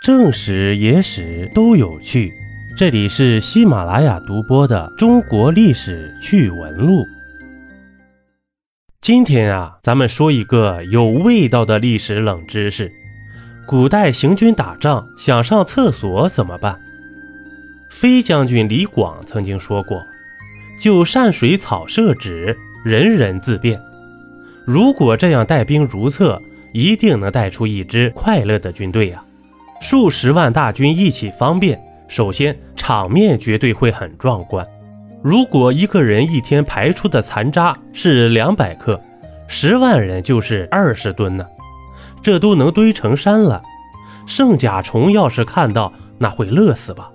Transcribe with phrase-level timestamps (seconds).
[0.00, 2.32] 正史、野史都有趣。
[2.76, 7.02] 这里是喜马拉雅独播的《中国历史趣闻录》。
[9.00, 12.92] 今天啊，咱们说一个有味道的历史冷知识：
[13.66, 16.78] 古代行军打仗想上厕所怎么办？
[17.90, 20.00] 飞将军李广曾经说过
[20.80, 23.80] ：“就善水草设止，人人自便。”
[24.64, 26.40] 如果这样带兵如厕，
[26.72, 29.24] 一定能带出一支快乐的军队呀！
[29.80, 34.66] 数十万大军一起方便，首先场面绝对会很壮观。
[35.22, 39.00] 如果一个人一天排出的残渣是两百克，
[39.46, 41.46] 十万人就是二十吨呢，
[42.22, 43.62] 这都能堆成山了。
[44.26, 47.10] 圣甲虫要是看到，那会乐死吧？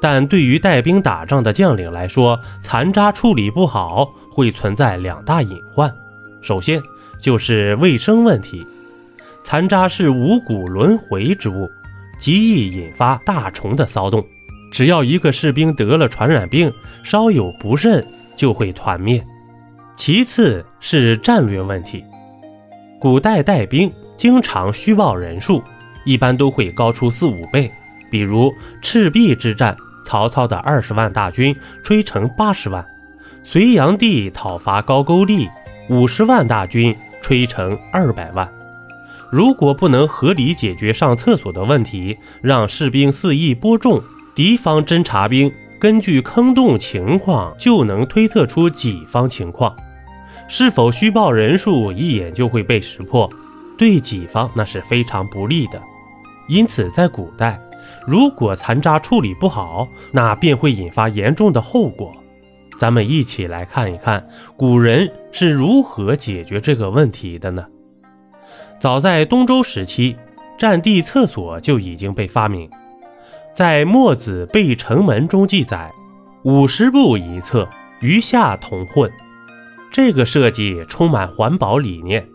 [0.00, 5.92] 但对于带兵打仗的将领来说，残渣处理不好会存在两大隐患。
[6.42, 6.82] 首先
[7.20, 8.66] 就是卫生问题。
[9.44, 11.68] 残渣是五谷轮回之物，
[12.18, 14.24] 极易引发大虫的骚动。
[14.70, 16.72] 只要一个士兵得了传染病，
[17.02, 19.22] 稍有不慎就会团灭。
[19.96, 22.02] 其次是战略问题，
[22.98, 25.62] 古代带兵经常虚报人数，
[26.06, 27.70] 一般都会高出四五倍。
[28.10, 28.50] 比如
[28.80, 32.82] 赤壁之战，曹操的二十万大军吹成八十万；
[33.44, 35.48] 隋炀帝讨伐高句丽，
[35.90, 38.48] 五十万大军吹成二百万。
[39.32, 44.02] 如果不能合理解决上厕所的问题，让士兵肆意播种，
[44.34, 49.74] 敌方侦察兵根据坑洞情况就能推测出己方情况，
[50.48, 53.26] 是否虚报人数一眼就会被识破，
[53.78, 55.80] 对己方那是非常不利的。
[56.46, 57.58] 因此，在古代，
[58.06, 62.12] 如果残渣处理不好，那便会引发严重的后果。
[62.78, 67.64] 咱们一起来看一看古人是如何解决这个问题的呢？
[68.82, 70.16] 早在东周时期，
[70.58, 72.68] 战地厕所就已经被发明。
[73.54, 75.88] 在《墨子备城门》中记载
[76.42, 77.68] ：“五十步一厕，
[78.00, 79.08] 余下同混。”
[79.92, 82.26] 这个设计充满环保理念。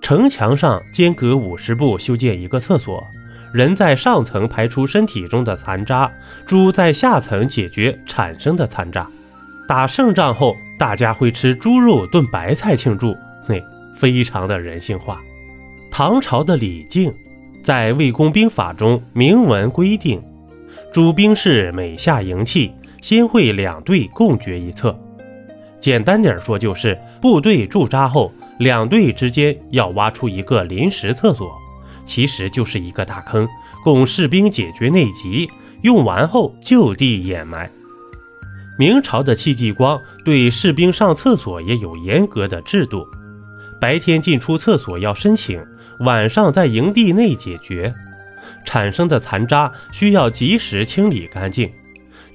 [0.00, 3.04] 城墙上间隔五十步修建一个厕所，
[3.52, 6.10] 人在上层排出身体中的残渣，
[6.46, 9.06] 猪在下层解决产生的残渣。
[9.68, 13.14] 打胜仗后，大家会吃猪肉炖白菜庆祝，
[13.46, 13.62] 嘿，
[13.94, 15.20] 非常的人性化。
[15.92, 17.12] 唐朝的李靖
[17.62, 20.18] 在《魏公兵法》中明文规定，
[20.90, 22.72] 主兵士每下营气，
[23.02, 24.98] 先会两队共决一侧。
[25.78, 31.52] 简单点说，就是部队驻扎后，两队之间要挖出一个临时厕所，
[32.06, 33.46] 其实就是一个大坑，
[33.84, 35.46] 供士兵解决内急，
[35.82, 37.70] 用完后就地掩埋。
[38.78, 43.04] 明朝的戚继光对士兵上厕所也有严格的制度，
[43.78, 45.62] 白天进出厕所要申请。
[46.02, 47.92] 晚上在营地内解决
[48.64, 51.70] 产生的残渣，需要及时清理干净。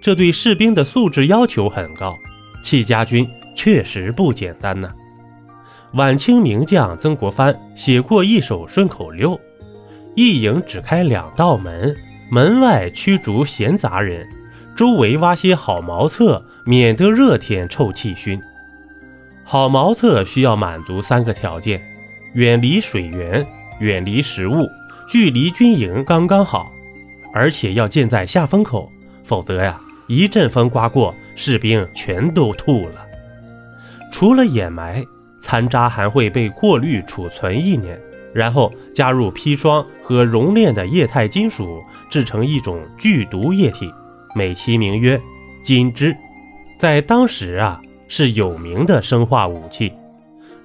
[0.01, 2.17] 这对士兵的素质要求很高。
[2.61, 4.89] 戚家军确实不简单呢。
[5.94, 9.39] 晚清名将曾国藩写过一首顺口溜
[10.16, 11.95] ：“一营只开两道门，
[12.29, 14.27] 门外驱逐闲杂人，
[14.75, 18.39] 周围挖些好茅厕，免得热天臭气熏。”
[19.44, 21.81] 好茅厕需要满足三个条件：
[22.33, 23.45] 远离水源。
[23.79, 24.67] 远离食物，
[25.07, 26.71] 距离军营刚刚好，
[27.31, 28.91] 而且要建在下风口，
[29.23, 33.05] 否则呀，一阵风刮过，士兵全都吐了。
[34.11, 35.05] 除了掩埋，
[35.39, 37.99] 残渣还会被过滤储存一年，
[38.33, 43.94] 然后加入砒霜和熔炼的液态金属，制成一种剧毒液体，
[44.33, 45.21] 美其名曰
[45.61, 46.17] 金汁，
[46.79, 49.94] 在当时啊是有名的生化武器，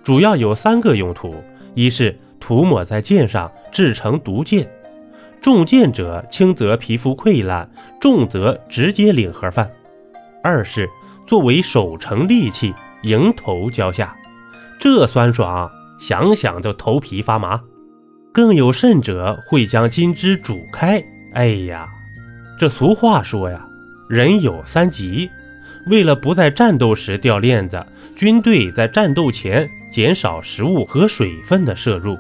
[0.02, 1.34] 主要有三个用途：
[1.74, 4.68] 一是涂抹在剑上制成毒箭，
[5.40, 9.70] 中箭者轻则皮肤溃烂，重则直接领盒饭。
[10.42, 10.88] 二是
[11.26, 14.14] 作为守城利器，迎头浇下，
[14.78, 17.60] 这酸爽，想想就头皮发麻。
[18.32, 21.02] 更有甚者会将金枝煮开，
[21.34, 21.86] 哎呀，
[22.58, 23.64] 这俗话说呀，
[24.08, 25.30] 人有三急，
[25.86, 27.84] 为了不在战斗时掉链子，
[28.14, 32.16] 军队在战斗前减少食物和水分的摄入。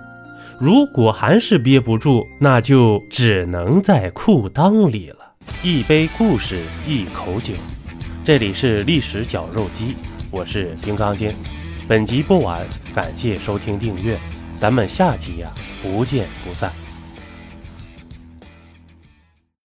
[0.58, 5.18] 如果还是憋不住，那就只能在裤裆里了。
[5.62, 7.54] 一杯故事，一口酒，
[8.24, 9.94] 这里是历史绞肉机，
[10.30, 11.34] 我是金刚间。
[11.88, 12.64] 本集播完，
[12.94, 14.16] 感谢收听订阅，
[14.60, 15.48] 咱们下集呀，
[15.82, 16.81] 不见不散。